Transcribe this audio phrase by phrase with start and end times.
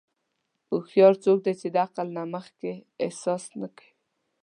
[0.69, 2.71] هوښیار څوک دی چې د عقل نه مخکې
[3.03, 3.91] احساس نه کوي.